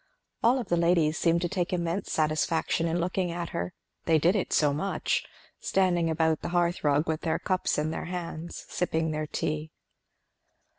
[0.41, 3.71] All of the ladies seemed to take immense satisfaction in looking at her,
[4.05, 5.23] they did it so much;
[5.59, 9.69] standing about the hearth rug with their cups in their hands, sipping their tea.